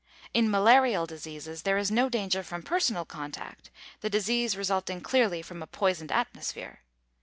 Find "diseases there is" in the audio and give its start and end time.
1.05-1.91